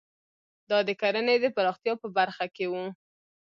[0.69, 2.83] دا د کرنې د پراختیا په برخه کې وو.